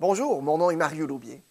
Bonjour, 0.00 0.40
mon 0.40 0.56
nom 0.56 0.70
est 0.70 0.76
Mario 0.76 1.06
Loubier. 1.06 1.42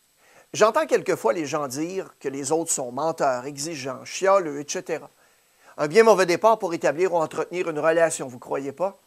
J'entends 0.54 0.88
quelquefois 0.88 1.34
les 1.34 1.46
gens 1.46 1.68
dire 1.68 2.16
que 2.20 2.28
les 2.28 2.52
autres 2.52 2.72
sont 2.72 2.92
menteurs, 2.92 3.46
exigeants, 3.46 4.04
chialeux, 4.06 4.60
etc. 4.60 5.04
Un 5.78 5.86
bien 5.86 6.02
mauvais 6.02 6.26
départ 6.26 6.58
pour 6.58 6.74
établir 6.74 7.14
ou 7.14 7.18
entretenir 7.18 7.70
une 7.70 7.78
relation, 7.78 8.28
vous 8.28 8.38
ne 8.38 8.42
croyez 8.42 8.72
pas? 8.72 8.98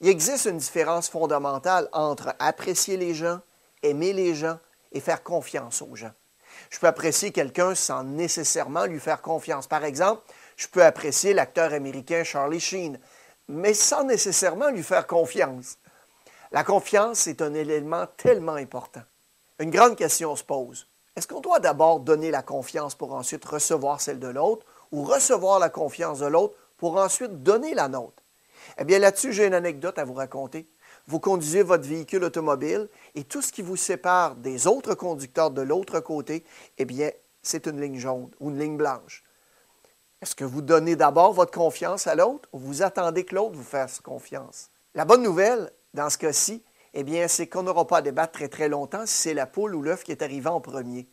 Il 0.00 0.08
existe 0.08 0.46
une 0.46 0.56
différence 0.56 1.08
fondamentale 1.08 1.88
entre 1.92 2.34
apprécier 2.40 2.96
les 2.96 3.14
gens, 3.14 3.38
aimer 3.84 4.12
les 4.12 4.34
gens 4.34 4.58
et 4.90 4.98
faire 4.98 5.22
confiance 5.22 5.80
aux 5.80 5.94
gens. 5.94 6.10
Je 6.68 6.80
peux 6.80 6.88
apprécier 6.88 7.30
quelqu'un 7.30 7.76
sans 7.76 8.02
nécessairement 8.02 8.86
lui 8.86 8.98
faire 8.98 9.22
confiance. 9.22 9.68
Par 9.68 9.84
exemple, 9.84 10.22
je 10.56 10.66
peux 10.66 10.84
apprécier 10.84 11.34
l'acteur 11.34 11.72
américain 11.72 12.24
Charlie 12.24 12.58
Sheen, 12.58 12.98
mais 13.48 13.74
sans 13.74 14.02
nécessairement 14.02 14.70
lui 14.70 14.82
faire 14.82 15.06
confiance. 15.06 15.78
La 16.50 16.64
confiance 16.64 17.26
est 17.26 17.42
un 17.42 17.52
élément 17.52 18.06
tellement 18.16 18.54
important. 18.54 19.02
Une 19.58 19.70
grande 19.70 19.96
question 19.96 20.34
se 20.34 20.44
pose. 20.44 20.86
Est-ce 21.14 21.28
qu'on 21.28 21.40
doit 21.40 21.60
d'abord 21.60 22.00
donner 22.00 22.30
la 22.30 22.42
confiance 22.42 22.94
pour 22.94 23.12
ensuite 23.12 23.44
recevoir 23.44 24.00
celle 24.00 24.18
de 24.18 24.28
l'autre 24.28 24.64
ou 24.90 25.02
recevoir 25.02 25.58
la 25.58 25.68
confiance 25.68 26.20
de 26.20 26.26
l'autre 26.26 26.54
pour 26.78 26.96
ensuite 26.96 27.42
donner 27.42 27.74
la 27.74 27.88
nôtre? 27.88 28.22
Eh 28.78 28.84
bien 28.84 28.98
là-dessus, 28.98 29.32
j'ai 29.32 29.46
une 29.46 29.54
anecdote 29.54 29.98
à 29.98 30.04
vous 30.04 30.14
raconter. 30.14 30.66
Vous 31.06 31.20
conduisez 31.20 31.62
votre 31.62 31.86
véhicule 31.86 32.24
automobile 32.24 32.88
et 33.14 33.24
tout 33.24 33.42
ce 33.42 33.52
qui 33.52 33.62
vous 33.62 33.76
sépare 33.76 34.36
des 34.36 34.66
autres 34.66 34.94
conducteurs 34.94 35.50
de 35.50 35.62
l'autre 35.62 36.00
côté, 36.00 36.44
eh 36.78 36.84
bien, 36.84 37.10
c'est 37.42 37.66
une 37.66 37.80
ligne 37.80 37.98
jaune 37.98 38.30
ou 38.40 38.50
une 38.50 38.58
ligne 38.58 38.76
blanche. 38.76 39.24
Est-ce 40.22 40.34
que 40.34 40.44
vous 40.44 40.62
donnez 40.62 40.96
d'abord 40.96 41.32
votre 41.32 41.52
confiance 41.52 42.06
à 42.06 42.14
l'autre 42.14 42.48
ou 42.52 42.58
vous 42.58 42.82
attendez 42.82 43.24
que 43.24 43.34
l'autre 43.34 43.56
vous 43.56 43.64
fasse 43.64 44.00
confiance? 44.00 44.70
La 44.94 45.04
bonne 45.04 45.22
nouvelle, 45.22 45.70
dans 45.98 46.10
ce 46.10 46.18
cas-ci, 46.18 46.62
eh 46.94 47.02
bien, 47.02 47.26
c'est 47.26 47.48
qu'on 47.48 47.64
n'aura 47.64 47.84
pas 47.84 47.96
à 47.98 48.02
débattre 48.02 48.30
très 48.30 48.48
très 48.48 48.68
longtemps 48.68 49.04
si 49.04 49.14
c'est 49.14 49.34
la 49.34 49.46
poule 49.46 49.74
ou 49.74 49.82
l'œuf 49.82 50.04
qui 50.04 50.12
est 50.12 50.22
arrivé 50.22 50.48
en 50.48 50.60
premier. 50.60 51.08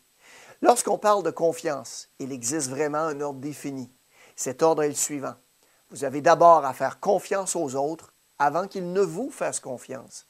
Lorsqu'on 0.62 1.00
parle 1.00 1.24
de 1.24 1.32
confiance, 1.32 2.10
il 2.20 2.32
existe 2.32 2.70
vraiment 2.70 3.00
un 3.00 3.20
ordre 3.20 3.40
défini. 3.40 3.92
Cet 4.36 4.62
ordre 4.62 4.84
est 4.84 4.90
le 4.90 4.94
suivant. 4.94 5.34
Vous 5.90 6.04
avez 6.04 6.22
d'abord 6.22 6.66
à 6.66 6.74
faire 6.74 7.00
confiance 7.00 7.56
aux 7.56 7.74
autres 7.74 8.14
avant 8.38 8.68
qu'ils 8.68 8.94
ne 8.94 9.02
vous 9.02 9.32
fassent 9.32 9.60
confiance. 9.60 10.28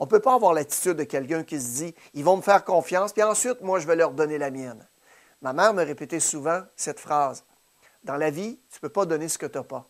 On 0.00 0.06
ne 0.06 0.10
peut 0.10 0.18
pas 0.18 0.34
avoir 0.34 0.52
l'attitude 0.52 0.96
de 0.96 1.04
quelqu'un 1.04 1.44
qui 1.44 1.60
se 1.60 1.84
dit 1.84 1.94
ils 2.12 2.24
vont 2.24 2.36
me 2.36 2.42
faire 2.42 2.64
confiance, 2.64 3.12
puis 3.12 3.22
ensuite, 3.22 3.60
moi, 3.60 3.78
je 3.78 3.86
vais 3.86 3.94
leur 3.94 4.10
donner 4.10 4.36
la 4.36 4.50
mienne. 4.50 4.84
Ma 5.42 5.52
mère 5.52 5.74
me 5.74 5.84
répétait 5.84 6.18
souvent 6.18 6.62
cette 6.74 6.98
phrase 6.98 7.44
Dans 8.02 8.16
la 8.16 8.30
vie, 8.30 8.58
tu 8.68 8.78
ne 8.78 8.80
peux 8.80 8.92
pas 8.92 9.06
donner 9.06 9.28
ce 9.28 9.38
que 9.38 9.46
tu 9.46 9.58
n'as 9.58 9.64
pas. 9.64 9.88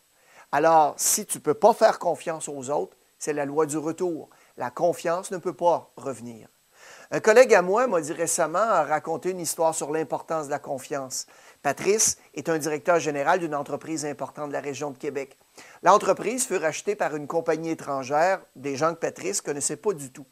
Alors, 0.50 0.92
si 0.98 1.24
tu 1.24 1.38
ne 1.38 1.42
peux 1.42 1.54
pas 1.54 1.72
faire 1.72 1.98
confiance 1.98 2.46
aux 2.46 2.68
autres, 2.68 2.94
c'est 3.22 3.32
la 3.32 3.44
loi 3.44 3.66
du 3.66 3.78
retour. 3.78 4.30
La 4.56 4.72
confiance 4.72 5.30
ne 5.30 5.36
peut 5.36 5.52
pas 5.52 5.92
revenir. 5.96 6.48
Un 7.12 7.20
collègue 7.20 7.54
à 7.54 7.62
moi 7.62 7.86
m'a 7.86 8.00
dit 8.00 8.12
récemment 8.12 8.58
à 8.58 8.82
raconter 8.82 9.30
une 9.30 9.38
histoire 9.38 9.76
sur 9.76 9.92
l'importance 9.92 10.46
de 10.46 10.50
la 10.50 10.58
confiance. 10.58 11.28
Patrice 11.62 12.18
est 12.34 12.48
un 12.48 12.58
directeur 12.58 12.98
général 12.98 13.38
d'une 13.38 13.54
entreprise 13.54 14.04
importante 14.04 14.48
de 14.48 14.54
la 14.54 14.60
région 14.60 14.90
de 14.90 14.98
Québec. 14.98 15.38
L'entreprise 15.84 16.48
fut 16.48 16.56
rachetée 16.56 16.96
par 16.96 17.14
une 17.14 17.28
compagnie 17.28 17.70
étrangère, 17.70 18.40
des 18.56 18.74
gens 18.74 18.92
que 18.92 18.98
Patrice 18.98 19.40
ne 19.40 19.46
connaissait 19.46 19.76
pas 19.76 19.92
du 19.92 20.10
tout. 20.10 20.26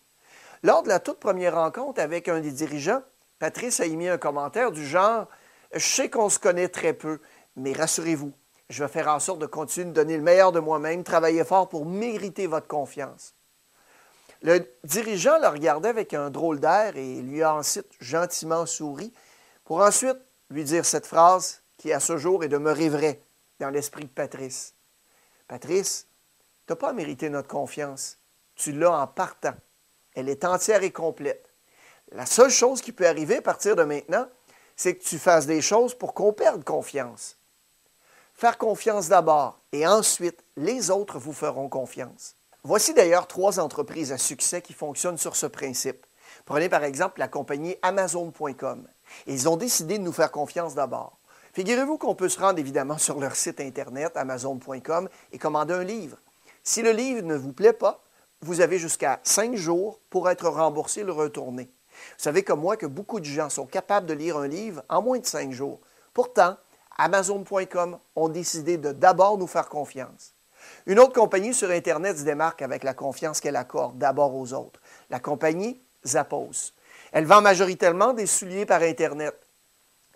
Lors 0.64 0.82
de 0.82 0.88
la 0.88 0.98
toute 0.98 1.20
première 1.20 1.54
rencontre 1.54 2.00
avec 2.00 2.28
un 2.28 2.40
des 2.40 2.50
dirigeants, 2.50 3.02
Patrice 3.38 3.78
a 3.78 3.86
émis 3.86 4.08
un 4.08 4.18
commentaire 4.18 4.72
du 4.72 4.84
genre 4.84 5.28
Je 5.72 5.86
sais 5.86 6.10
qu'on 6.10 6.28
se 6.28 6.40
connaît 6.40 6.68
très 6.68 6.92
peu, 6.92 7.20
mais 7.54 7.72
rassurez-vous, 7.72 8.32
je 8.70 8.84
vais 8.84 8.88
faire 8.88 9.08
en 9.08 9.18
sorte 9.18 9.40
de 9.40 9.46
continuer 9.46 9.86
de 9.86 9.92
donner 9.92 10.16
le 10.16 10.22
meilleur 10.22 10.52
de 10.52 10.60
moi-même, 10.60 11.02
travailler 11.02 11.44
fort 11.44 11.68
pour 11.68 11.84
mériter 11.84 12.46
votre 12.46 12.68
confiance. 12.68 13.34
Le 14.42 14.64
dirigeant 14.84 15.38
le 15.38 15.48
regardait 15.48 15.88
avec 15.88 16.14
un 16.14 16.30
drôle 16.30 16.60
d'air 16.60 16.96
et 16.96 17.20
lui 17.20 17.42
a 17.42 17.54
ensuite 17.54 17.90
gentiment 18.00 18.64
souri 18.64 19.12
pour 19.64 19.80
ensuite 19.80 20.16
lui 20.50 20.64
dire 20.64 20.86
cette 20.86 21.06
phrase 21.06 21.62
qui, 21.76 21.92
à 21.92 22.00
ce 22.00 22.16
jour, 22.16 22.44
est 22.44 22.48
demeurée 22.48 22.88
vraie 22.88 23.20
dans 23.58 23.70
l'esprit 23.70 24.04
de 24.04 24.08
Patrice. 24.08 24.72
Patrice, 25.48 26.06
tu 26.66 26.72
n'as 26.72 26.76
pas 26.76 26.92
mérité 26.92 27.28
notre 27.28 27.48
confiance. 27.48 28.18
Tu 28.54 28.72
l'as 28.72 28.92
en 28.92 29.06
partant. 29.08 29.54
Elle 30.14 30.28
est 30.28 30.44
entière 30.44 30.84
et 30.84 30.92
complète. 30.92 31.50
La 32.12 32.24
seule 32.24 32.50
chose 32.50 32.80
qui 32.80 32.92
peut 32.92 33.06
arriver 33.06 33.38
à 33.38 33.42
partir 33.42 33.74
de 33.74 33.82
maintenant, 33.82 34.28
c'est 34.76 34.94
que 34.94 35.04
tu 35.04 35.18
fasses 35.18 35.46
des 35.46 35.60
choses 35.60 35.94
pour 35.94 36.14
qu'on 36.14 36.32
perde 36.32 36.64
confiance. 36.64 37.36
Faire 38.40 38.56
confiance 38.56 39.10
d'abord 39.10 39.58
et 39.70 39.86
ensuite 39.86 40.42
les 40.56 40.90
autres 40.90 41.18
vous 41.18 41.34
feront 41.34 41.68
confiance. 41.68 42.36
Voici 42.62 42.94
d'ailleurs 42.94 43.26
trois 43.26 43.60
entreprises 43.60 44.12
à 44.12 44.16
succès 44.16 44.62
qui 44.62 44.72
fonctionnent 44.72 45.18
sur 45.18 45.36
ce 45.36 45.44
principe. 45.44 46.06
Prenez 46.46 46.70
par 46.70 46.82
exemple 46.84 47.20
la 47.20 47.28
compagnie 47.28 47.76
Amazon.com. 47.82 48.88
Ils 49.26 49.46
ont 49.46 49.58
décidé 49.58 49.98
de 49.98 50.02
nous 50.02 50.12
faire 50.14 50.30
confiance 50.32 50.74
d'abord. 50.74 51.18
Figurez-vous 51.52 51.98
qu'on 51.98 52.14
peut 52.14 52.30
se 52.30 52.40
rendre 52.40 52.58
évidemment 52.58 52.96
sur 52.96 53.20
leur 53.20 53.36
site 53.36 53.60
Internet, 53.60 54.16
amazon.com, 54.16 55.10
et 55.32 55.38
commander 55.38 55.74
un 55.74 55.84
livre. 55.84 56.16
Si 56.64 56.80
le 56.80 56.92
livre 56.92 57.20
ne 57.20 57.36
vous 57.36 57.52
plaît 57.52 57.74
pas, 57.74 58.02
vous 58.40 58.62
avez 58.62 58.78
jusqu'à 58.78 59.20
cinq 59.22 59.54
jours 59.54 60.00
pour 60.08 60.30
être 60.30 60.48
remboursé 60.48 61.02
le 61.02 61.12
retourner. 61.12 61.64
Vous 61.64 62.22
savez 62.24 62.42
comme 62.42 62.60
moi 62.60 62.78
que 62.78 62.86
beaucoup 62.86 63.20
de 63.20 63.26
gens 63.26 63.50
sont 63.50 63.66
capables 63.66 64.06
de 64.06 64.14
lire 64.14 64.38
un 64.38 64.48
livre 64.48 64.82
en 64.88 65.02
moins 65.02 65.18
de 65.18 65.26
cinq 65.26 65.52
jours. 65.52 65.78
Pourtant, 66.14 66.56
Amazon.com 66.98 67.98
ont 68.16 68.28
décidé 68.28 68.76
de 68.76 68.92
d'abord 68.92 69.38
nous 69.38 69.46
faire 69.46 69.68
confiance. 69.68 70.34
Une 70.86 70.98
autre 70.98 71.12
compagnie 71.12 71.54
sur 71.54 71.70
Internet 71.70 72.18
se 72.18 72.24
démarque 72.24 72.62
avec 72.62 72.84
la 72.84 72.94
confiance 72.94 73.40
qu'elle 73.40 73.56
accorde 73.56 73.98
d'abord 73.98 74.34
aux 74.34 74.52
autres. 74.52 74.80
La 75.08 75.20
compagnie 75.20 75.80
Zappos. 76.06 76.72
Elle 77.12 77.26
vend 77.26 77.40
majoritairement 77.40 78.12
des 78.12 78.26
souliers 78.26 78.66
par 78.66 78.82
Internet. 78.82 79.34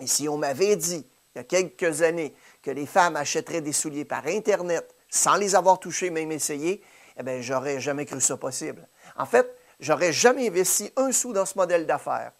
Et 0.00 0.06
si 0.06 0.28
on 0.28 0.36
m'avait 0.36 0.76
dit, 0.76 1.06
il 1.34 1.38
y 1.38 1.40
a 1.40 1.44
quelques 1.44 2.02
années, 2.02 2.34
que 2.62 2.70
les 2.70 2.86
femmes 2.86 3.16
achèteraient 3.16 3.60
des 3.60 3.72
souliers 3.72 4.04
par 4.04 4.26
Internet 4.26 4.94
sans 5.10 5.36
les 5.36 5.54
avoir 5.54 5.78
touchés, 5.78 6.10
même 6.10 6.32
essayés, 6.32 6.82
eh 7.16 7.22
bien, 7.22 7.40
j'aurais 7.40 7.80
jamais 7.80 8.04
cru 8.04 8.20
ça 8.20 8.36
possible. 8.36 8.86
En 9.16 9.26
fait, 9.26 9.56
j'aurais 9.78 10.12
jamais 10.12 10.48
investi 10.48 10.92
un 10.96 11.12
sou 11.12 11.32
dans 11.32 11.46
ce 11.46 11.56
modèle 11.56 11.86
d'affaires. 11.86 12.32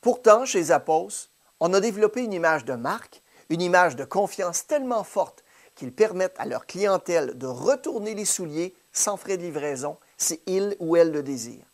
Pourtant, 0.00 0.44
chez 0.44 0.64
Zappos, 0.64 1.28
on 1.60 1.72
a 1.72 1.80
développé 1.80 2.22
une 2.22 2.32
image 2.32 2.64
de 2.64 2.74
marque 2.74 3.22
une 3.48 3.62
image 3.62 3.96
de 3.96 4.04
confiance 4.04 4.66
tellement 4.66 5.04
forte 5.04 5.44
qu'ils 5.74 5.92
permettent 5.92 6.38
à 6.38 6.46
leur 6.46 6.66
clientèle 6.66 7.38
de 7.38 7.46
retourner 7.46 8.14
les 8.14 8.24
souliers 8.24 8.74
sans 8.92 9.16
frais 9.16 9.36
de 9.36 9.42
livraison 9.42 9.96
si 10.16 10.40
ils 10.46 10.76
ou 10.80 10.96
elles 10.96 11.12
le 11.12 11.22
désirent. 11.22 11.66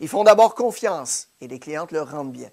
Ils 0.00 0.08
font 0.08 0.24
d'abord 0.24 0.54
confiance 0.54 1.28
et 1.40 1.48
les 1.48 1.58
clientes 1.58 1.92
leur 1.92 2.10
rendent 2.10 2.32
bien. 2.32 2.50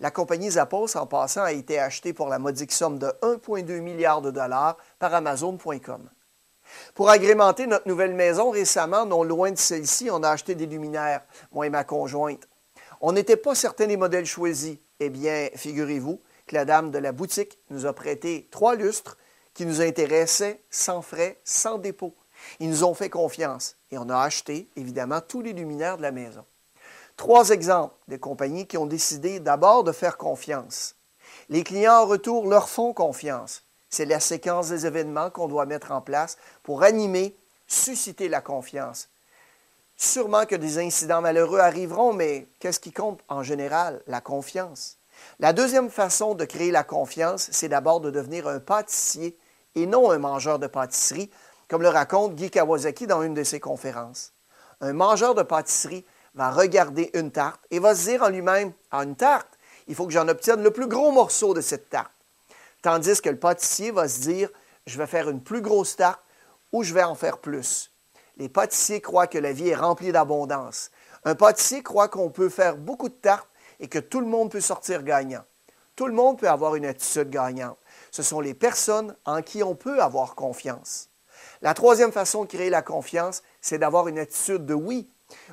La 0.00 0.10
compagnie 0.10 0.52
Zappos, 0.52 0.96
en 0.96 1.06
passant, 1.06 1.42
a 1.42 1.52
été 1.52 1.78
achetée 1.78 2.14
pour 2.14 2.28
la 2.28 2.38
modique 2.38 2.72
somme 2.72 2.98
de 2.98 3.08
1,2 3.22 3.80
milliard 3.80 4.22
de 4.22 4.30
dollars 4.30 4.78
par 4.98 5.12
Amazon.com. 5.12 6.08
Pour 6.94 7.10
agrémenter 7.10 7.66
notre 7.66 7.86
nouvelle 7.86 8.14
maison, 8.14 8.50
récemment, 8.50 9.04
non 9.04 9.24
loin 9.24 9.50
de 9.50 9.58
celle-ci, 9.58 10.08
on 10.10 10.22
a 10.22 10.30
acheté 10.30 10.54
des 10.54 10.66
luminaires, 10.66 11.22
moi 11.52 11.66
et 11.66 11.70
ma 11.70 11.84
conjointe. 11.84 12.48
On 13.02 13.12
n'était 13.12 13.36
pas 13.36 13.54
certains 13.54 13.86
des 13.86 13.96
modèles 13.96 14.26
choisis. 14.26 14.78
Eh 15.00 15.10
bien, 15.10 15.48
figurez-vous 15.54 16.20
la 16.52 16.64
dame 16.64 16.90
de 16.90 16.98
la 16.98 17.12
boutique 17.12 17.58
nous 17.70 17.86
a 17.86 17.92
prêté 17.92 18.48
trois 18.50 18.74
lustres 18.74 19.16
qui 19.54 19.66
nous 19.66 19.80
intéressaient 19.80 20.60
sans 20.70 21.02
frais, 21.02 21.38
sans 21.44 21.78
dépôt. 21.78 22.14
Ils 22.58 22.70
nous 22.70 22.84
ont 22.84 22.94
fait 22.94 23.10
confiance 23.10 23.76
et 23.90 23.98
on 23.98 24.08
a 24.08 24.18
acheté, 24.18 24.68
évidemment, 24.76 25.20
tous 25.20 25.42
les 25.42 25.52
luminaires 25.52 25.96
de 25.96 26.02
la 26.02 26.12
maison. 26.12 26.44
Trois 27.16 27.50
exemples 27.50 27.94
de 28.08 28.16
compagnies 28.16 28.66
qui 28.66 28.78
ont 28.78 28.86
décidé 28.86 29.40
d'abord 29.40 29.84
de 29.84 29.92
faire 29.92 30.16
confiance. 30.16 30.94
Les 31.48 31.64
clients 31.64 32.02
en 32.02 32.06
retour 32.06 32.48
leur 32.48 32.68
font 32.68 32.92
confiance. 32.92 33.62
C'est 33.90 34.04
la 34.04 34.20
séquence 34.20 34.68
des 34.68 34.86
événements 34.86 35.30
qu'on 35.30 35.48
doit 35.48 35.66
mettre 35.66 35.90
en 35.90 36.00
place 36.00 36.38
pour 36.62 36.82
animer, 36.82 37.36
susciter 37.66 38.28
la 38.28 38.40
confiance. 38.40 39.08
Sûrement 39.96 40.46
que 40.46 40.54
des 40.54 40.78
incidents 40.78 41.20
malheureux 41.20 41.58
arriveront, 41.58 42.14
mais 42.14 42.46
qu'est-ce 42.58 42.80
qui 42.80 42.92
compte 42.92 43.20
en 43.28 43.42
général? 43.42 44.00
La 44.06 44.20
confiance. 44.20 44.96
La 45.38 45.52
deuxième 45.52 45.90
façon 45.90 46.34
de 46.34 46.44
créer 46.44 46.70
la 46.70 46.84
confiance, 46.84 47.48
c'est 47.52 47.68
d'abord 47.68 48.00
de 48.00 48.10
devenir 48.10 48.46
un 48.46 48.60
pâtissier 48.60 49.38
et 49.74 49.86
non 49.86 50.10
un 50.10 50.18
mangeur 50.18 50.58
de 50.58 50.66
pâtisserie, 50.66 51.30
comme 51.68 51.82
le 51.82 51.88
raconte 51.88 52.34
Guy 52.34 52.50
Kawasaki 52.50 53.06
dans 53.06 53.22
une 53.22 53.34
de 53.34 53.44
ses 53.44 53.60
conférences. 53.60 54.32
Un 54.80 54.92
mangeur 54.92 55.34
de 55.34 55.42
pâtisserie 55.42 56.04
va 56.34 56.50
regarder 56.50 57.10
une 57.14 57.30
tarte 57.30 57.60
et 57.70 57.78
va 57.78 57.94
se 57.94 58.08
dire 58.08 58.22
en 58.22 58.28
lui-même 58.28 58.72
Ah, 58.90 59.04
une 59.04 59.16
tarte, 59.16 59.58
il 59.86 59.94
faut 59.94 60.06
que 60.06 60.12
j'en 60.12 60.28
obtienne 60.28 60.62
le 60.62 60.70
plus 60.70 60.86
gros 60.86 61.12
morceau 61.12 61.54
de 61.54 61.60
cette 61.60 61.90
tarte. 61.90 62.12
Tandis 62.82 63.20
que 63.20 63.28
le 63.28 63.38
pâtissier 63.38 63.90
va 63.90 64.08
se 64.08 64.20
dire 64.20 64.48
Je 64.86 64.98
vais 64.98 65.06
faire 65.06 65.28
une 65.28 65.42
plus 65.42 65.60
grosse 65.60 65.96
tarte 65.96 66.22
ou 66.72 66.82
je 66.82 66.94
vais 66.94 67.02
en 67.02 67.14
faire 67.14 67.38
plus. 67.38 67.90
Les 68.36 68.48
pâtissiers 68.48 69.00
croient 69.00 69.26
que 69.26 69.38
la 69.38 69.52
vie 69.52 69.68
est 69.68 69.76
remplie 69.76 70.12
d'abondance. 70.12 70.90
Un 71.24 71.34
pâtissier 71.34 71.82
croit 71.82 72.08
qu'on 72.08 72.30
peut 72.30 72.48
faire 72.48 72.76
beaucoup 72.76 73.08
de 73.08 73.14
tartes 73.14 73.49
et 73.80 73.88
que 73.88 73.98
tout 73.98 74.20
le 74.20 74.26
monde 74.26 74.50
peut 74.50 74.60
sortir 74.60 75.02
gagnant. 75.02 75.42
Tout 75.96 76.06
le 76.06 76.12
monde 76.12 76.38
peut 76.38 76.48
avoir 76.48 76.76
une 76.76 76.86
attitude 76.86 77.30
gagnante. 77.30 77.76
Ce 78.10 78.22
sont 78.22 78.40
les 78.40 78.54
personnes 78.54 79.14
en 79.24 79.42
qui 79.42 79.62
on 79.62 79.74
peut 79.74 80.00
avoir 80.00 80.34
confiance. 80.34 81.08
La 81.62 81.74
troisième 81.74 82.12
façon 82.12 82.44
de 82.44 82.48
créer 82.48 82.70
la 82.70 82.82
confiance, 82.82 83.42
c'est 83.60 83.78
d'avoir 83.78 84.08
une 84.08 84.18
attitude 84.18 84.64
de 84.64 84.74
oui. 84.74 85.08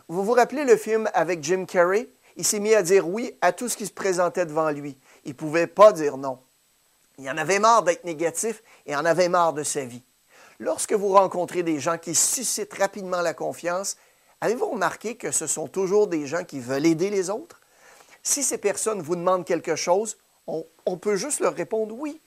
Vous 0.08 0.24
vous 0.24 0.34
rappelez 0.34 0.64
le 0.64 0.78
film 0.78 1.10
avec 1.14 1.44
Jim 1.44 1.66
Carrey? 1.66 2.08
Il 2.36 2.46
s'est 2.46 2.60
mis 2.60 2.74
à 2.74 2.84
dire 2.84 3.08
oui 3.08 3.36
à 3.42 3.52
tout 3.52 3.68
ce 3.68 3.76
qui 3.76 3.86
se 3.86 3.92
présentait 3.92 4.46
devant 4.46 4.70
lui. 4.70 4.98
Il 5.26 5.32
ne 5.32 5.36
pouvait 5.36 5.68
pas 5.68 5.92
dire 5.92 6.18
non. 6.18 6.40
Il 7.18 7.30
en 7.30 7.38
avait 7.38 7.60
marre 7.60 7.84
d'être 7.84 8.06
négatif 8.06 8.62
et 8.86 8.96
en 8.96 9.06
avait 9.06 9.28
marre 9.28 9.54
de 9.54 9.64
sa 9.64 9.84
vie. 9.84 10.04
Lorsque 10.60 10.94
vous 10.94 11.10
rencontrez 11.10 11.64
des 11.64 11.80
gens 11.80 11.98
qui 11.98 12.16
suscitent 12.16 12.76
rapidement 12.76 13.22
la 13.22 13.34
confiance, 13.34 13.98
avez-vous 14.40 14.70
remarqué 14.70 15.16
que 15.16 15.32
ce 15.32 15.48
sont 15.48 15.68
toujours 15.68 16.08
des 16.08 16.26
gens 16.26 16.44
qui 16.44 16.60
veulent 16.60 16.86
aider 16.86 17.10
les 17.10 17.30
autres? 17.30 17.57
Si 18.28 18.44
ces 18.44 18.58
personnes 18.58 19.02
vous 19.02 19.16
demandent 19.16 19.46
quelque 19.46 19.78
chose, 19.78 20.18
on, 20.48 20.98
peut 20.98 21.16
juste 21.16 21.40
leur 21.40 21.54
répondre 21.54 21.96
oui. 21.98 22.20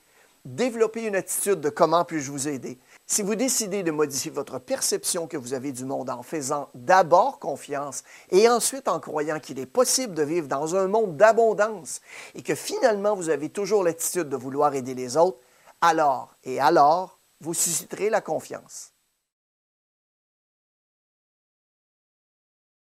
Développez 0.47 1.05
une 1.05 1.14
attitude 1.14 1.61
de 1.61 1.69
comment 1.69 2.06
puis-je 2.06 2.31
vous 2.31 2.49
aider. 2.49 2.79
Si 3.06 3.20
vous 3.20 3.35
décidez 3.35 3.82
de 3.82 3.91
modifier 3.91 4.31
votre 4.31 4.58
perception 4.58 5.26
que 5.26 5.37
vous 5.37 5.52
avez 5.52 5.73
du 5.73 5.85
monde 5.85 6.08
en 6.08 6.23
faisant 6.23 6.70
d'abord 6.75 7.38
confiance 7.38 8.02
et 8.31 8.49
ensuite 8.49 8.88
en 8.88 8.99
croyant 8.99 9.41
qu'il 9.41 9.58
est 9.58 9.67
possible 9.67 10.14
de 10.14 10.23
vivre 10.23 10.49
dans 10.49 10.75
un 10.75 10.88
monde 10.88 11.19
d'abondance 11.19 12.00
et 12.35 12.43
que 12.43 12.55
finalement 12.55 13.14
vous 13.14 13.29
avez 13.29 13.50
toujours 13.50 13.85
l'attitude 13.85 14.31
de 14.31 14.37
vouloir 14.37 14.75
aider 14.75 14.94
les 14.94 15.19
autres, 15.19 15.38
alors 15.82 16.35
et 16.44 16.61
alors, 16.61 17.19
vous 17.43 17.53
susciterez 17.53 18.08
la 18.08 18.23
confiance. 18.23 18.94